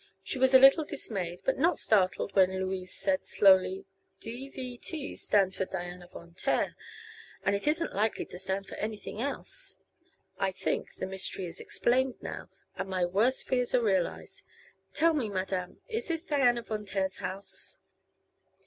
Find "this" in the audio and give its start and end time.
16.07-16.25